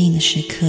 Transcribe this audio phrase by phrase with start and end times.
[0.00, 0.66] 静的时刻。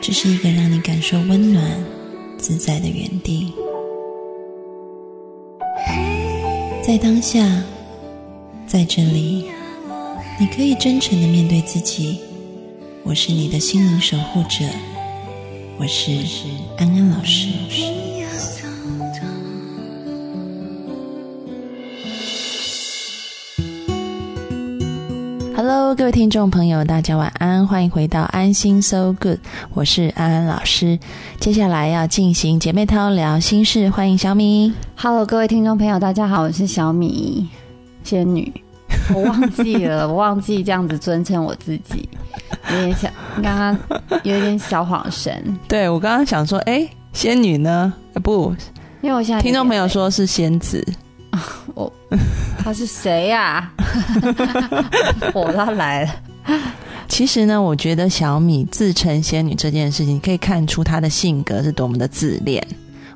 [0.00, 1.64] 这是一个让你感受温暖、
[2.36, 3.52] 自在的原地。
[6.82, 7.62] 在当下，
[8.66, 9.44] 在这里，
[10.40, 12.18] 你可以真诚的面对自己。
[13.04, 14.64] 我是你的心灵守护者，
[15.78, 16.10] 我是
[16.76, 17.50] 安安老师。
[25.98, 29.40] 各位听众朋友，大家晚安，欢迎回到安心 So Good，
[29.74, 30.96] 我是安安老师。
[31.40, 34.72] 接下来要进行姐妹淘聊心事，欢迎小米。
[34.94, 37.48] Hello，各位听众朋友，大家好，我是小米
[38.04, 38.62] 仙女。
[39.12, 42.08] 我忘记了， 我忘记这样子尊称我自己，
[42.70, 43.08] 有点小，
[43.42, 43.76] 刚刚
[44.22, 45.58] 有点小恍神。
[45.66, 47.92] 对我刚刚想说，哎，仙女呢？
[48.22, 48.54] 不，
[49.00, 50.86] 因为我现在听众朋友说是仙子。
[51.74, 51.92] 我
[52.68, 53.72] 他是谁呀？
[55.32, 56.14] 我他来了。
[57.08, 62.62] 其实呢，我觉得小米自称仙女这件事情，可以看出她的性格是多么的自恋。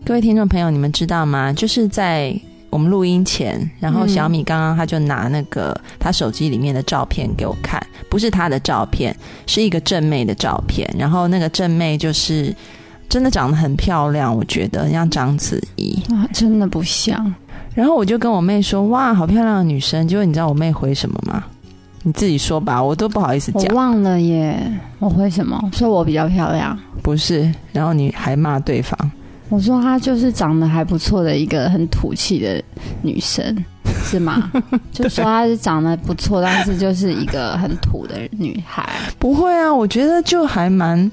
[0.06, 1.52] 各位听众朋友，你们知道吗？
[1.52, 2.34] 就是在
[2.70, 7.78] 我们录音前，然后小米刚刚他就拿那个他手机里面的照片给我看，
[8.08, 9.14] 不是他的照片，
[9.46, 10.90] 是一个正妹的照片。
[10.98, 12.56] 然后那个正妹就是
[13.06, 17.34] 真的长得很漂亮，我觉得像章子怡啊，真的不像。
[17.74, 21.42] 然后我就跟我妹说：“哇，好漂亮的女生！”结果你知道我妹回什么吗？
[22.02, 23.64] 你自己说吧，我都不好意思讲。
[23.64, 24.58] 我忘了耶，
[24.98, 25.70] 我回什么？
[25.72, 26.78] 说我比较漂亮？
[27.02, 28.98] 不是，然后你还骂对方。
[29.48, 32.62] 我说她就是长得还不错的一个很土气的
[33.02, 33.64] 女生，
[34.04, 34.50] 是吗？
[34.92, 38.88] 就说她是长得不错，但是就是一个很土的女孩。
[39.18, 41.10] 不会啊，我觉得就还蛮。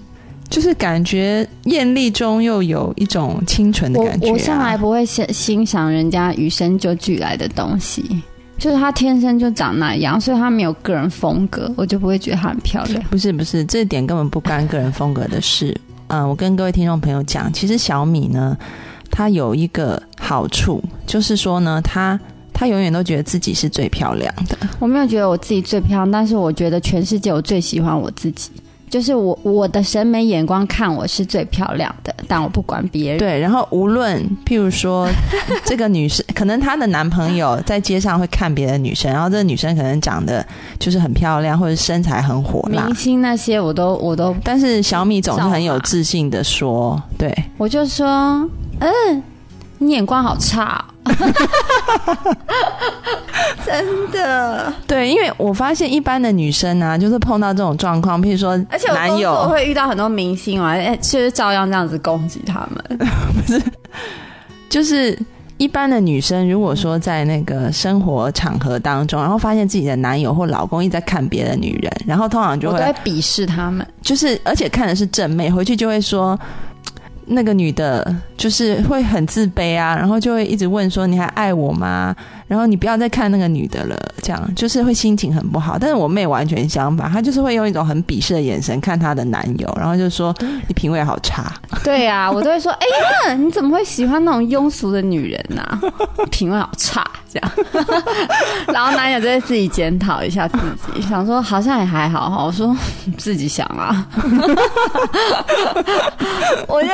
[0.50, 4.32] 就是感觉艳丽中又有一种清纯的感觉。
[4.32, 8.24] 我向来不会欣欣赏人家与生就俱来的东西，
[8.58, 13.02] 就是她天生就长那样，所以她没有个人风格，我就不会觉得她很漂亮。
[13.12, 15.76] 不是不是，这点根本不关个人风格的事。
[16.08, 18.58] 嗯，我跟各位听众朋友讲，其实小米呢，
[19.12, 22.20] 她有一个好处，就是说呢，她
[22.52, 24.58] 她永远都觉得自己是最漂亮的。
[24.80, 28.50] 我没有觉得我自己最漂亮，但是我觉得全世界我最喜欢我自己。
[28.89, 33.19] 就是我我的审美眼光看我是最漂亮的，但我不管别人。
[33.19, 35.07] 对，然后无论譬如说
[35.63, 40.44] 这个女生，可能她的男朋友在街上会看别的女生，然后这个女生可能长得
[40.79, 42.85] 就是很漂亮，或者身材很火辣。
[42.88, 48.07] 明星那些我都我都，但是小米总是很有自信的说，对我就说，
[48.79, 49.23] 嗯，
[49.77, 50.83] 你眼光好差。
[53.66, 62.84] 真的，对，因为我发现一般的女生啊，就是碰到这种状况，譬如说，而且男友会遇到很多明星啊，哎，就是照样这样子攻击他们。
[63.34, 63.62] 不是，
[64.70, 65.18] 就是
[65.58, 76.40] 一般的女生，如果说在那个生活场合当中，然后发现自己的男友或老公一直在看别的女人，然后通常就会鄙视他们，就是而且看的是正妹，回去就会说。
[77.29, 82.16] 那个女的，就是会很自卑啊，然后就会一直问说：“你还爱我吗？”
[82.50, 85.78] 然后你不要再看那个女的了，这样就是会心情很不好。
[85.80, 90.36] 但是我妹完全相反，她就是会用一种很鄙视的眼神看她的男友，然后就说
[90.68, 91.54] ：“你品味好差。”
[91.86, 95.80] 对呀，我都会说：“哎呀，你怎么会喜欢那种庸俗的女人呢？
[96.32, 97.52] 品味好差。”这样，
[98.74, 100.58] 然后男友就会自己检讨一下自
[100.96, 102.44] 己，想说好像也还好哈。
[102.44, 102.76] 我说
[103.20, 104.04] 自己想啊，
[106.68, 106.90] 我就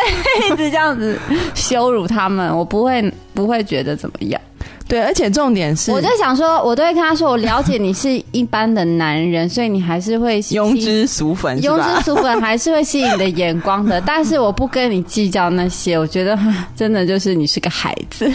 [0.45, 1.17] 一直这样子
[1.53, 4.41] 羞辱他们，我不会不会觉得怎么样。
[4.87, 13.99] 对，而且重点是，我就想说，我都会跟他说，我了解你是一般的男人，所以你还是会庸脂俗粉，庸脂俗粉还是会吸引你的眼光的。
[14.05, 16.37] 但是我不跟你计较那些，我觉得
[16.75, 18.31] 真的就是你是个孩子。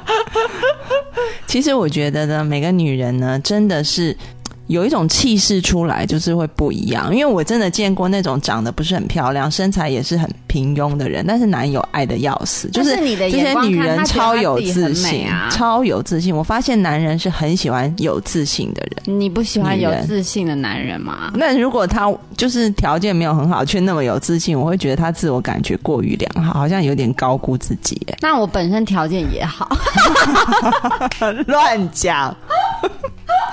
[1.46, 4.16] 其实我觉得呢，每个女人呢，真的是。
[4.70, 7.12] 有一种气势出来，就是会不一样。
[7.12, 16.34] 因为我真的见过那种长得不是很漂亮，身材也是很平庸的人，但是男友爱的要死，就是你的这些女人超有自信啊，超有自信。
[16.34, 19.18] 我发现男人是很喜欢有自信的人。
[19.18, 21.32] 你不喜欢有自信的男人吗？
[21.34, 28.00] 那如果他就是条件没有很好，却那么有自信，我会觉得他自我感觉过于良好，好像有点高估自己。
[28.20, 29.68] 那我本身条件也好，
[31.48, 32.32] 乱讲。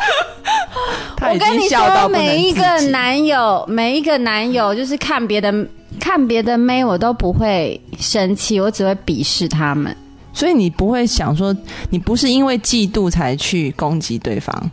[1.21, 5.54] 我跟你说，每一个男友，每一个男友，就是看别的
[6.00, 9.95] 看别的妹，我都不会生气，我只会鄙视他们。
[10.31, 11.56] 所以你不会想说，
[11.89, 14.71] 你不是因为嫉妒才去攻击对方，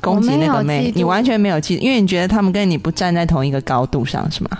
[0.00, 4.50] 攻击那个妹，你完全没有嫉妒，因为你觉得他们跟你不站在同一个高度上，是吗？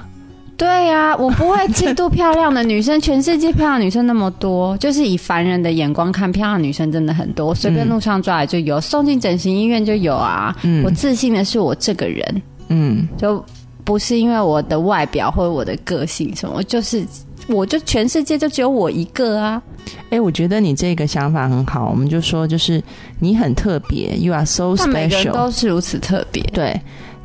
[0.59, 3.01] 对呀，我不会嫉妒漂亮的女生。
[3.01, 7.55] 全世界漂亮女生那么多，就是以凡人的眼光看，漂亮女生真的很多。
[7.55, 10.53] 随便路上抓来就有，送进整形医院就有啊。
[10.83, 13.43] 我自信的是我这个人，嗯，就
[13.85, 17.07] 不是因为我的外表或者我的个性什么，就是
[17.47, 19.63] 我就全世界就只有我一个啊。
[20.11, 21.89] 哎，我觉得你这个想法很好。
[21.89, 22.83] 我们就说，就是
[23.21, 26.79] 你很特别，You are so special，每个人都是如此特别，对。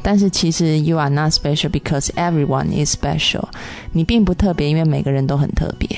[0.04, 3.46] 但是其实 you are not special because everyone is special。
[3.92, 5.90] 你并不特别，因为每个人都很特别。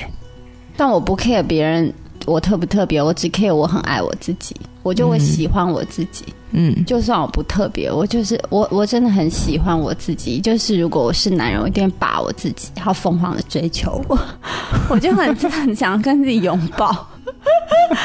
[0.76, 1.92] 但我不 care 别人
[2.24, 6.24] 我特不特别，我只 care 我很爱我自己，我就会喜欢我自己。
[6.52, 10.40] 嗯，就算我不特别，我就是我，我真的很喜欢我自己。
[10.40, 14.18] 就是如果我是男人，我一定把我自己，好疯狂的追求我，
[14.88, 17.06] 我就很很想跟自己拥抱。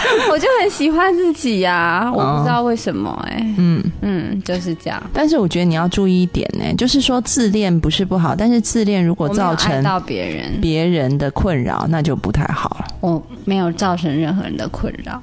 [0.31, 5.01] 我就很喜欢自己呀，我不知道为什么哎，嗯嗯，就是这样。
[5.13, 12.87] 但是我觉得你要注意一点呢，就是说自恋不是不好，但是自恋如果造成到别人别人的困扰，那就不太好了。
[13.01, 15.21] 我没有造成任何人的困扰。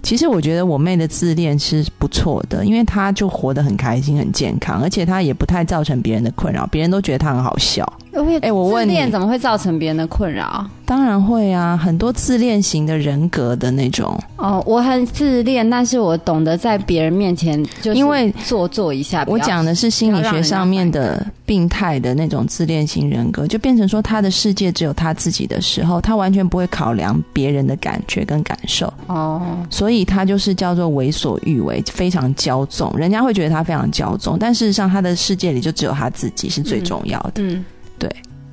[0.00, 7.84] 其实我觉得我妹的自恋是不错的，因为她就活得很开心、很健康，而且她也不太造成别人的困扰，别人都觉得她很好笑。
[8.42, 10.64] 哎，我问你，自恋怎么会造成别人的困扰？
[10.88, 14.18] 当然会啊，很多自恋型的人格的那种。
[14.36, 19.22] 哦，我很自恋，但是我懂得在别人面前就因为做作一下。
[19.28, 28.90] 我讲的是心理学上面的病态的那种自恋型人格，就变成说他的世界只有他自己的时候，他完全不会考量别人的感觉跟感受。
[29.08, 32.90] 哦，所以他就是叫做为所欲为，非常骄纵。
[32.96, 37.42] 人家会觉得他非常骄纵，但事实上他的世界里就只有他自己是最重要的。
[37.42, 37.62] 嗯。
[37.98, 38.08] 对，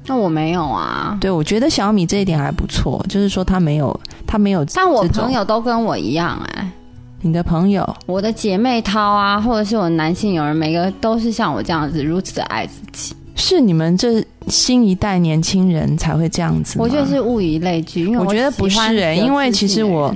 [0.07, 1.17] 那我没有啊。
[1.19, 4.63] 对，我觉得小米这一点还不错，就是说他没有，他没有。
[4.73, 6.71] 但我朋友都跟我一样哎。
[7.21, 13.15] 你的朋友，我的姐妹淘啊，或者是我男性友人，每个都是像我这样子如此的爱自己。
[13.35, 20.13] 是你们这新一代年轻人才会这样子我觉得是物以类聚，因为我觉得不是哎，因为其实我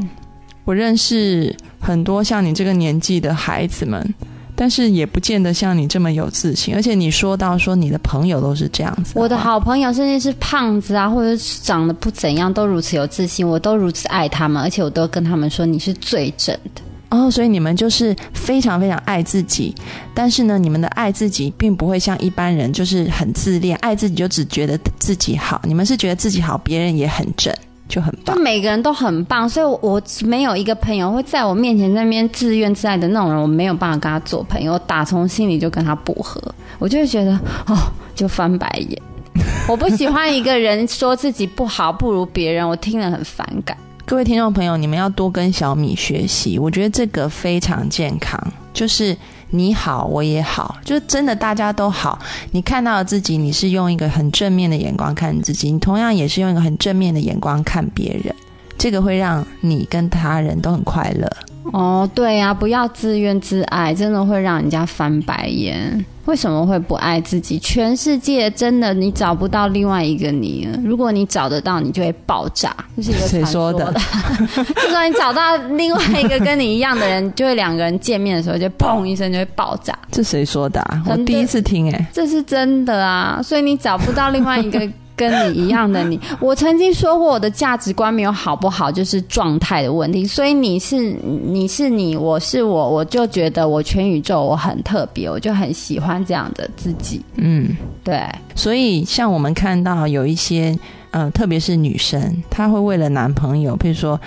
[0.65, 4.13] 我认识很多像你这个年纪的孩子们。
[4.61, 16.81] 但是也不见得像你这么有自信，而且你说到说你的朋友都是这样子，我的好朋友甚至是胖子啊，或者是长得不怎样，都如此有自信，我都如此爱他们，而且我都跟他们说你是最正的。
[17.07, 19.73] 哦，所以你们就是非常非常爱自己，
[20.13, 27.55] 但是呢，你们的爱自己并不会像一般人就是很自恋，爱自己就只觉得自己好，你们是觉得自己好，别人也很正。
[27.89, 36.41] 就很棒，就每个人都很棒，所以我没有一个朋友会在我面前那边自怨自艾的那种人，我没有办法跟他做朋友，我打从心里就跟他不合，
[36.77, 37.33] 我就会觉得
[37.65, 37.75] 哦，
[38.15, 39.01] 就翻白眼。
[39.67, 43.75] 我不喜欢一个人说自己不好不如别人，我听了很反感。
[44.05, 48.39] 各位听众朋友，你们要多跟小米学习，我觉得这个非常健康，
[48.71, 49.17] 就是。
[49.51, 52.19] 你好，我也好，就真的大家都好。
[52.51, 58.33] 你看到自己，你是用一个很正面的眼光看自己，你同样也是用一个很正面的眼光看别人，
[58.77, 61.27] 这个会让你跟他人都很快乐。
[61.73, 66.05] 哦，对呀，不要自怨自艾，真的会让人家翻白眼。
[66.29, 67.57] 为什么会不爱自己？
[67.57, 70.79] 全世界真的你找不到另外一个你了。
[70.85, 72.71] 如果你找得到，你就会爆炸。
[72.95, 73.91] 这是一个谁说的？
[74.55, 79.97] 就说你找到另外一个跟你一样的人，就会两个人见面的时候就砰一声就会爆炸。
[80.11, 80.85] 这谁说的？
[81.07, 83.41] 我第一次听哎，这是真的啊！
[83.43, 84.87] 所以你找不到另外一个。
[85.19, 90.25] 跟你一样的你， 我曾经说过我的价值观没有好不好，就是状态的问题。
[90.25, 91.13] 所以你是
[91.45, 97.21] 你是你，我是我，我就觉得我全宇宙我很特别，我就很喜欢这样的自己。
[97.35, 98.23] 嗯，对。
[98.55, 100.73] 所以像我们看到有一些，
[101.11, 104.17] 嗯，特别是女生，她会为了男朋友，比如说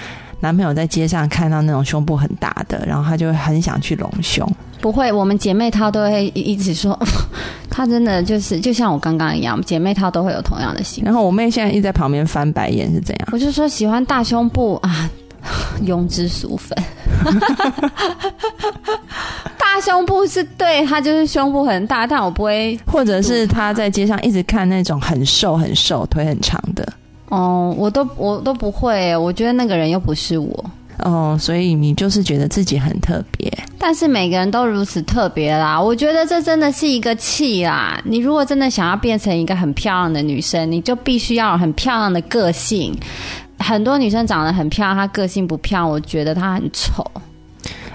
[0.41, 4.47] 男朋友在街上看到那种胸部很大的，然后她就会很想去隆胸。
[4.81, 6.99] 不会，我们姐妹她都会一直说，
[7.73, 11.03] 她真的就是就像我刚刚一样，姐妹她都会有同样的心。
[11.03, 13.29] 然后我妹现在一直在旁边翻白眼，是怎样？
[13.33, 15.11] 我就说喜欢大胸部啊，
[15.83, 16.77] 庸脂俗粉。
[19.59, 26.87] 大 大胸部是对她就是胸部很大，但我不会或者是她在街上一直看那种很瘦很瘦、腿很长的，
[27.31, 30.65] 哦，我都我都不会，我觉得那个人又不是我。
[31.03, 33.53] 哦，所以你就是觉得自己很特别。
[33.79, 38.01] 但是每个人都如此特别啦，我觉得这真的是一个气啦。
[38.05, 42.97] 你如果真的想要变成一个很漂亮的女生，你就必须要很漂亮的个性。
[43.59, 47.05] 很多女生长得很漂亮，她个性不漂亮，我觉得她很丑。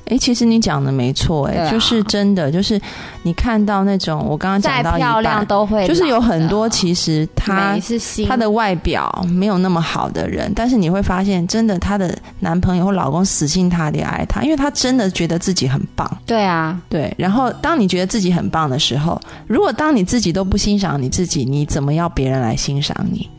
[0.09, 2.79] 哎，其实你讲的没错，哎，就是真的，就是
[3.23, 7.77] 你看到那种我刚刚讲到漂亮都会，就是有很多其实他
[8.27, 16.09] 他的外表没有那么好的人，但是你会发现，真的她的男朋友或老公死心塌地爱她，因为她真的觉得自己很棒。
[16.25, 17.13] 对啊，对。
[17.17, 23.29] 然后当你觉得自己很棒的时候，如果当你自己都不欣赏你自己，你怎么要别人来欣赏你？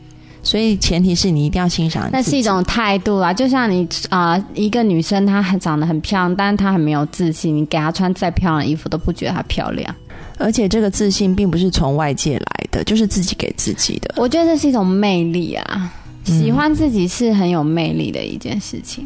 [0.41, 3.33] 所以前提是你一定要欣赏，那是一种态度啦。
[3.33, 9.95] 就像你啊，一个女生她很长得很漂亮，但是她很没有自信，你给她穿再漂亮的衣服都不觉得她漂亮。
[10.37, 14.13] 而且这个自信并不是从外界来的，就是自己给自己的。
[14.15, 15.91] 我觉得这是一种魅力啊，
[16.23, 19.05] 喜欢自己是很有魅力的一件事情。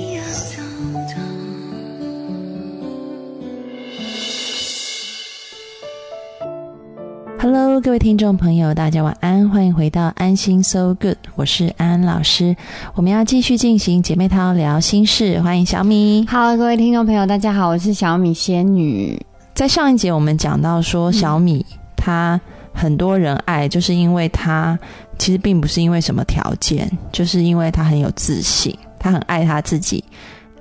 [7.81, 12.55] Hello，各位听众朋友，大家晚安，欢迎回到安心 So Good，我是安安老师。
[12.93, 16.23] 我们要继续进行姐妹淘聊心事，欢迎小米。
[16.29, 19.19] Hello，各位听众朋友，大家好，我是小米仙女。
[19.55, 22.39] 在上一节我们讲到说，小米她
[22.71, 24.77] 很多人爱，就是因为她
[25.17, 30.03] 其实并不是因为什么条件，就是因为她很有自信，她很爱她自己，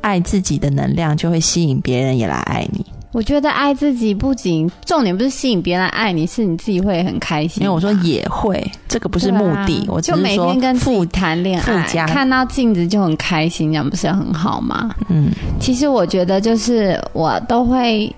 [0.00, 2.87] 爱自己的能量就会吸引别人也来爱你。
[3.12, 7.62] 我觉得爱自己不仅重点不是吸引别人爱你，是你自己会很开心。
[7.62, 9.85] 因为我说也会，这个不是目的。
[9.88, 14.95] 我就每天跟自己谈恋爱，看到镜子就很开心，这样不是很好吗？
[15.09, 18.14] 嗯，其实我觉得就是我都会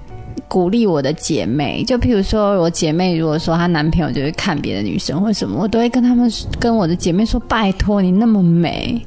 [0.46, 6.30] 鼓励我的姐妹，就譬如说我姐妹如果说她男朋友就是看别的女生或什么，我都会跟他们
[6.60, 9.00] 跟我的姐妹说：拜托你那么美。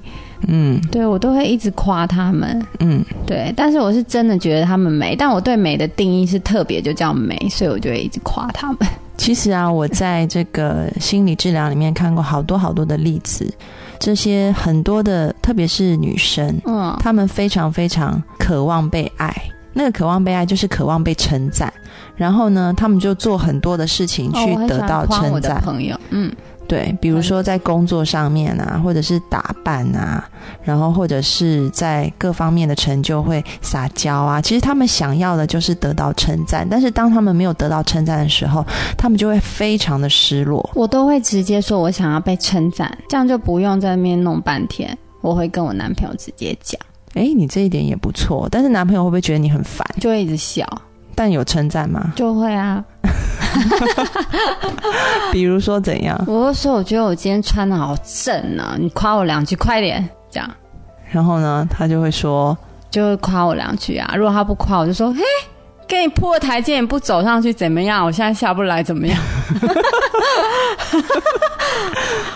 [0.47, 8.77] 嗯，对我都会一直夸他们，嗯，对，但是我是真的觉得他们美，但我对美的定义是特别就叫美，所以我就会一直夸他们。
[9.17, 13.49] 其实啊，我在这个心理治疗里面看过好多好多的例子，
[13.97, 19.33] 这些很多的，特别是女生，嗯，她们非常非常渴望被爱，
[19.73, 21.73] 那个渴望被爱就是渴望被称赞，
[22.17, 25.61] 然后呢，他们就做很多的事情去得到称赞。
[25.61, 26.29] 朋友，嗯。
[26.67, 30.27] 对，比如说在工作上面啊，或者是打扮啊，
[30.63, 34.41] 然后或者是在各方面的成就会撒娇啊。
[34.41, 38.65] 其实他们想要的就是得到称赞，但是当他们没有得到称赞的时候，
[38.97, 40.67] 他们就会非常的失落。
[40.73, 44.97] 我都会直接说我想要被称赞，这样就不用在那边弄半天。
[45.21, 46.79] 我会跟我男朋友直接讲。
[47.13, 49.87] 哎，你这一点也不错，但是男朋友会不会觉得你很烦？
[49.99, 50.67] 就会一直笑。
[51.17, 52.11] 但有称赞吗？
[52.15, 52.83] 就会啊。
[55.31, 56.19] 比如说怎样？
[56.27, 60.49] 我会说我觉得我今天穿的好正啊，你夸我两句，快点这样。
[61.11, 62.57] 然后呢，他就会说，
[62.89, 64.13] 就会夸我两句啊。
[64.15, 65.21] 如果他不夸，我就说， 嘿，
[65.87, 68.05] 给你铺个台阶，你不走上去怎么样？
[68.05, 69.17] 我现在下不来怎么样？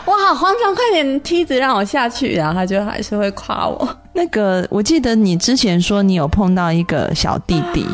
[0.05, 2.33] 我好慌张，快点梯子让我下去。
[2.35, 3.87] 然后他就还是会夸我。
[4.13, 7.85] 那个，我记得你之前说你有碰到一个小弟弟。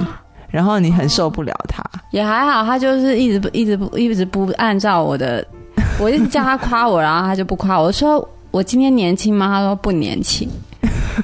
[0.55, 5.45] 然后你很受不了他，也还好，他就是一直不一直不一直不按照我的，
[5.99, 7.91] 我一直叫他夸我，然后他就不夸我。
[7.91, 9.47] 说我今天年轻吗？
[9.47, 10.49] 他说不年轻。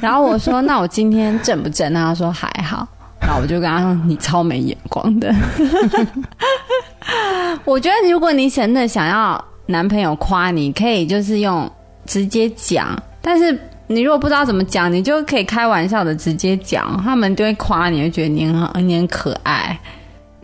[0.01, 1.93] 然后我说那我今天正不正？
[1.93, 2.85] 他说还好。
[3.21, 5.33] 然后我就跟他说你超没眼光的。
[7.63, 11.71] 我觉得如果你真的想要男朋友夸你，可以就是用
[12.05, 13.57] 直接讲，但是。
[13.91, 19.77] 你如果不知道怎么讲，你就可以开玩笑的直接讲，他们就会夸你，会觉得你很你很可爱。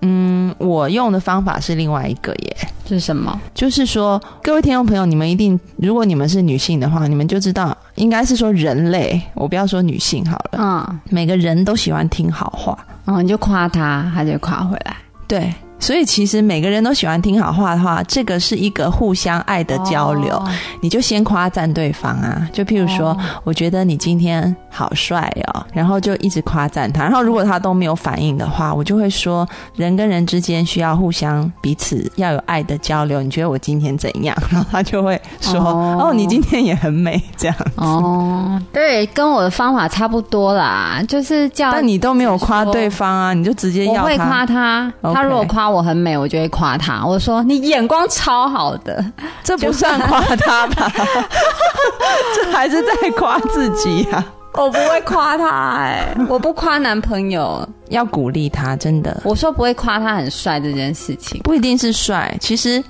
[0.02, 3.40] 嗯，我用的方法是另外一个耶，是什么？
[3.56, 14.96] 就是说，各位听众朋友，你们一定，如果你们是女性的话，你们就知道，应该是说人类，我不要说女性好了，嗯，每个人都喜欢听好话，嗯，你就夸他，他就夸回来。
[15.28, 20.36] 对，所以其实每个人都喜欢听好话的话，这个是一个互相爱的交流。
[20.36, 20.48] 哦
[20.80, 27.04] 你就先夸赞对方啊，就譬如说，哦我觉得你今天好帅哦，然后就一直夸赞他。
[27.04, 33.22] 然后如果他都没有反应的话，我就会说，人跟人之间需要互相彼此要有爱的交流。
[33.24, 34.38] 你觉得我今天怎样？
[34.52, 35.20] 然后他就会
[35.52, 37.56] 说，哦哦你今天也很美，这样。
[37.76, 44.46] 哦，对，跟我的方法差不多啦，就是叫但你都没有夸对方啊，你就直接我要他会夸。
[44.46, 47.06] 他，他如果夸我很美，我就会夸他。
[47.06, 49.04] 我说你眼光超好的，
[49.44, 50.92] 这不算夸他吧？
[52.36, 54.24] 这还是在夸自己啊！
[54.54, 57.68] 我不会夸他哎、我不夸男朋友。
[57.90, 61.40] 要鼓励他，真的我说不会夸他很帅这件事情。
[61.42, 62.36] 不一定是帅。
[62.42, 62.84] 其实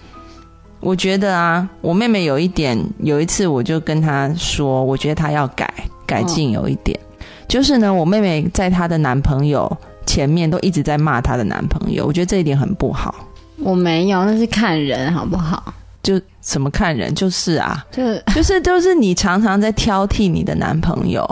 [0.79, 5.71] 我觉得啊，我妹妹有一点，有一次我就跟她说，我觉得她要改
[6.05, 6.97] 改进，有一点、
[7.47, 13.15] 就是呢，我妹妹在她的男朋友前面都一直在骂她的男朋友，我觉得这一点很不好。
[13.59, 15.73] 我没有，那是看人好不好？
[16.03, 21.27] 就怎么看人，就是啊，就是 就是就是你常常在挑剔你的男朋友，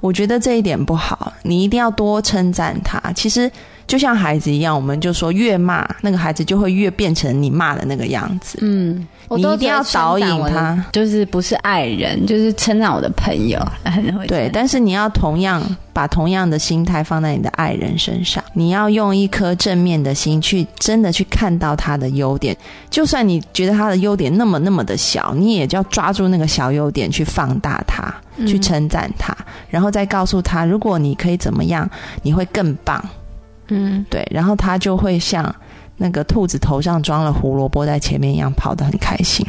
[0.00, 3.00] 我觉得这一点不好，你一定要多称赞他。
[3.12, 3.50] 其实
[3.90, 8.56] 就像孩子一样，我们就说越骂那个孩子就会越变成你骂的那个样子。
[8.62, 15.60] 嗯，你一定要导引他，就是不是爱人，就是称赞我的朋友，很 会对，但是你要同样
[15.92, 22.56] 把同样的心态放在你的爱人身上，你要用一颗正面的心去真的去看到他的优点，
[22.90, 28.14] 就算你觉得他的优点那么那么的小，你也就要抓住那个小优点去放大它，
[28.46, 29.36] 去称赞他，
[29.68, 31.90] 然后再告诉他，如果你可以怎么样，
[32.22, 33.04] 你会更棒。
[33.70, 35.54] 嗯，对，然后他就会像
[35.96, 39.46] 那个兔子头上装了胡萝卜在前面一样跑得很开心。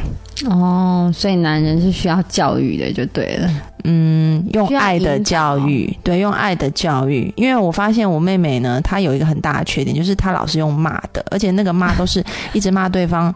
[0.48, 3.50] 哦，所以男人是需要教育的，就对了。
[3.84, 7.32] 嗯，用爱的教育，对，用爱的教育。
[7.36, 13.32] 因为我发现我妹妹呢，她有一个很大的缺点，就是她老是用骂的，而且那个骂都是一直骂对方，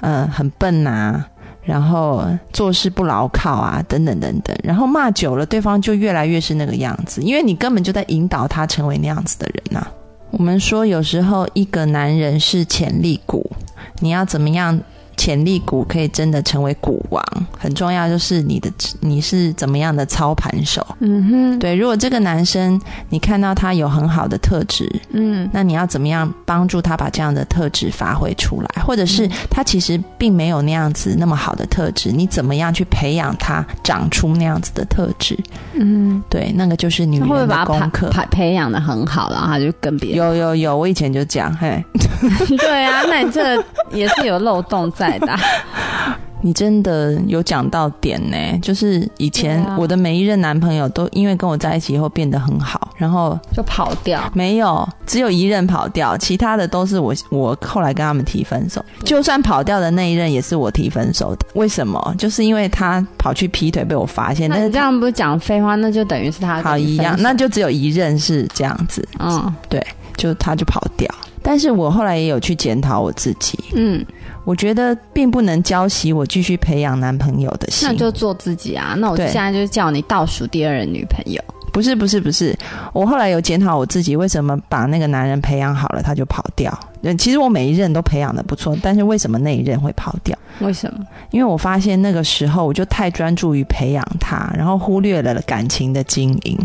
[0.00, 1.24] 呃，很笨啊，
[1.62, 4.56] 然后做事不牢靠啊，等等等等。
[4.62, 9.86] 然后骂久了，对方就越来越是那个样子，因为你根本就在引导他成为那样子的人呐、
[10.30, 13.50] 我们说，有时候一个男人是潜力股，
[13.98, 14.80] 你要怎么样？
[15.20, 17.22] 潜力股可以真的成为股王，
[17.58, 20.86] 很重要就是你的你是怎么样的操盘手。
[21.00, 28.82] 嗯哼，对，如果这个男生你看到他有很好的特质，嗯那你要怎么样帮助他把这样的特质发挥出来？
[28.82, 35.38] 或者是他其实并没有那样子那么好的特质，你怎么样去培养他长出那样子的特质？
[35.74, 38.08] 嗯，对，那个就是女人的把他培功课。
[38.08, 40.16] 培培养的很好，然后他就跟别人？
[40.16, 41.84] 有有有，我以前就讲，嘿，
[42.56, 45.40] 对啊，那你这个也是有漏洞在的啊。
[46.42, 54.22] 你真的有讲到点呢，就是以前我的每一任男朋友都因为跟我在一起以后变得很好，然后就跑掉。
[54.32, 58.82] 没有，只有一任跑掉，其他的都是我我后来跟他们提分手。
[59.04, 62.14] 就算跑掉的那一任也是我提分手的，为什么？
[62.16, 71.06] 就是因为他跑去劈腿被我发现，那但是这样不是讲废话，那就等于是他好一样，那就只有一任是这样子，嗯对就他就跑掉。
[71.42, 74.04] 但是我后来也有去检讨我自己，嗯，
[74.44, 77.88] 我觉得并不能浇熄我继续培养男朋友的心。
[77.88, 78.94] 那就做自己啊。
[78.98, 81.42] 那我现在就叫你倒数第二任女朋友。
[81.72, 82.58] 不是不是不是，
[82.92, 86.76] 我后来有检讨我自己，为什么把那个男人培养好了他就跑掉？
[87.02, 90.36] 嗯，其实我每一任都培养的不错，但是为什么那一任会跑掉？
[90.58, 91.06] 为什么？
[91.30, 96.58] 因为我发现那个时候我就太专注于培养他，然后忽略了感情的经营。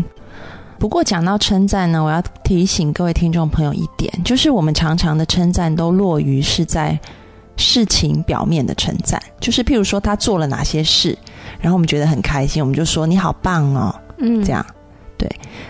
[0.76, 6.98] 不过讲到称赞呢，我要提醒各位听众朋友一点，就是我们常常的称赞都落于是在
[7.56, 11.16] 事情表面的称赞，就是譬如说他做了哪些事，
[11.60, 14.64] 然后我们觉得很开心，我们就说你好棒哦，嗯这样。
[15.18, 15.28] 对，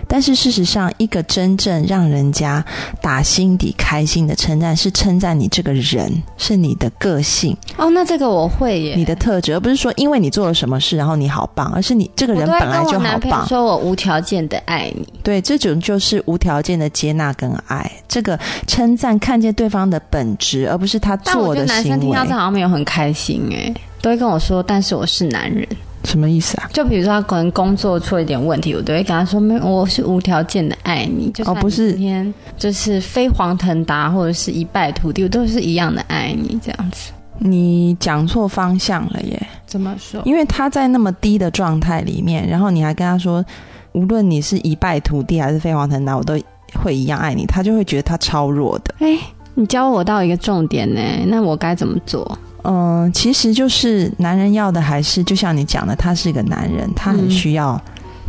[0.08, 2.64] 但是事实上，一个真正让人家
[3.00, 8.94] 打心底开心的称赞，是称赞你这个人，是你的个性，哦，那这个我会耶。
[8.96, 13.46] 你的特质，而不是说因为你做了什么事，然后你好棒，而是你这个人本来就好棒。
[13.46, 15.06] 说我无条件的爱你。
[15.22, 17.90] 对，这种就是无条件的接纳跟爱。
[18.08, 22.34] 这个称赞，看见对方的本质，而不是他但我觉得做的行为男生听到这。
[22.34, 25.66] 好像没有很开心哎，都会跟我说，但是我是男人。
[26.06, 26.70] 什么意思啊？
[26.72, 31.30] 就比如说他可能工作出了一点问题，我都会跟他说，没有，我是无条件的爱你。
[31.32, 37.10] 就算哦不是今天就是飞黄腾达或者是一败涂地，我都是一样的爱你这样子。
[37.38, 39.46] 你讲错方向了耶！
[39.66, 40.22] 怎么说？
[40.24, 43.44] 因为他在那么低的状态里面，然后你还跟他说，
[43.92, 46.38] 无论你是一败涂地还是飞黄腾达，我都
[46.82, 48.94] 会一样爱你，他就会觉得他超弱的。
[49.00, 49.18] 哎，
[49.54, 52.38] 你教我到一个重点呢，那我该怎么做？
[52.66, 57.80] 嗯，其实就是男人要的还是就像你讲的，他是一个男人，他很嗯需要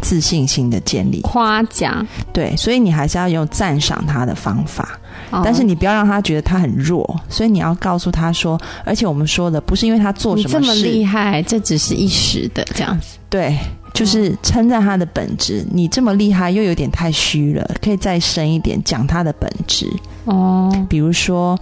[0.01, 1.21] 自信心的建立。
[1.21, 4.99] 夸奖，对，所以你还是要用赞赏他的方法，
[5.31, 13.17] 哦但是你不要让他觉得他很弱，所以你要告诉他说，而且我们说的不是因为他做你这么这么，厉害，这只是一时的这样子。
[13.29, 13.57] 对，
[13.93, 15.65] 就是称赞他的本质。
[15.71, 19.91] 你这么厉害，又有点太虚了，可以再深一点讲他的本质，
[20.25, 21.59] 哦，比如说，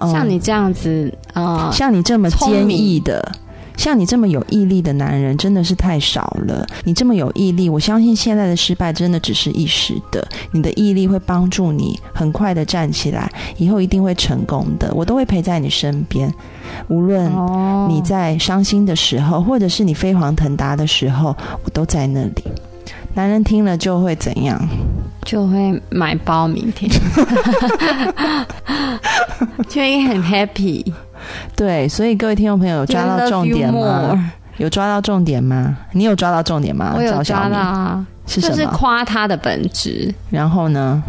[0.00, 3.32] 嗯像你这样子，呃，像你这么坚毅的。
[3.76, 6.64] 像你这么有毅力的男人真的是太少了。
[6.84, 10.24] 你这么有毅力，我相信现在的失败真的只是一时的。
[10.52, 14.94] 你的毅力会帮助你很快的站起来，以后一定会成功的。
[14.94, 16.32] 我都会陪在你身边，
[16.86, 22.44] 无论哦你在伤心的时候，或者是你飞黄腾达的时候，我都在那里。
[23.12, 24.56] 男人听了就会怎样？
[25.24, 26.90] 就会买包，明天
[29.68, 30.84] 就会很 happy。
[31.56, 35.76] 对，所以各位听众朋友有抓到重点吗有抓到重点吗？
[35.92, 36.92] 你有抓到重点吗？
[36.96, 38.70] 我有抓到啊，就是是什么？
[38.72, 41.02] 夸他的本质，然后呢？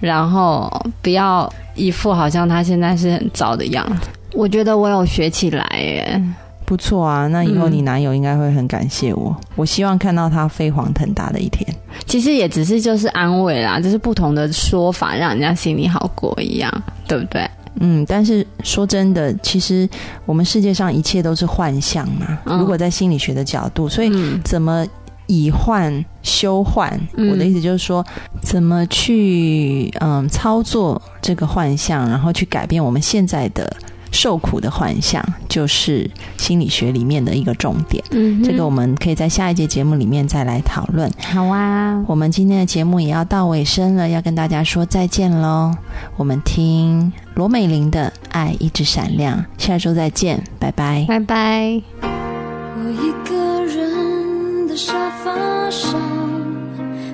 [0.00, 0.70] 然后
[1.02, 4.08] 不要一副好像他现在是很糟的样子。
[4.32, 6.22] 我觉得我有学起来耶，
[6.66, 9.34] 不错啊，那以后嗯你男友应该会很感谢我。
[9.54, 11.66] 我希望看到他飞黄腾达的一天。
[12.04, 16.70] 其实也只是就是安慰啦，就是不同的说法，让人家心里好过一样，
[17.06, 17.48] 对不对？
[17.78, 19.88] 嗯，但是说真的，其实
[20.24, 22.38] 我们世界上一切都是幻象嘛。
[22.46, 24.86] 嗯如果在心理学的角度，所以嗯怎么
[25.26, 26.98] 以幻修幻？
[27.16, 28.04] 嗯我的意思就是说，
[28.42, 33.70] 怎么去嗯操作这个幻象，然后去改变我们现在的
[34.16, 38.02] 受苦的幻象，就是心理学里面的一个重点。
[38.10, 41.10] 嗯这个我们可以在下一节节目里面再来讨论。
[41.20, 45.72] 好啊，我们今天的节目也要到尾声了，要跟大家说再见喽。
[46.16, 51.04] 我们听罗美玲的《爱一直闪亮》，下周再见，拜拜。
[51.06, 51.82] 拜拜。
[52.02, 56.00] 我一个人的沙发上，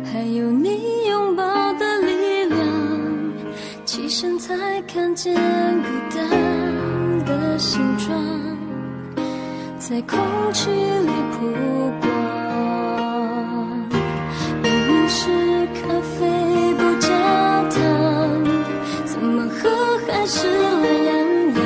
[0.05, 0.69] 还有你
[1.09, 1.43] 拥抱
[1.75, 2.59] 的力量。
[3.85, 6.52] 起身才看见孤单
[7.53, 8.17] 的形状，
[9.79, 10.19] 在空
[10.55, 11.37] 气里曝
[12.01, 12.09] 光。
[14.63, 15.29] 明明是
[15.75, 17.09] 咖啡不加
[17.69, 17.79] 糖，
[19.05, 19.69] 怎么喝
[20.07, 21.13] 还是懒洋
[21.57, 21.63] 洋？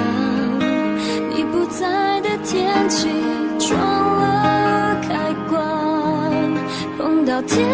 [1.30, 3.08] 你不在的天气
[3.60, 5.56] 撞了开关，
[6.98, 7.64] 碰到天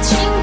[0.00, 0.37] te